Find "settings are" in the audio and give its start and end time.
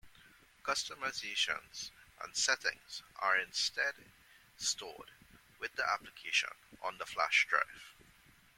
2.35-3.37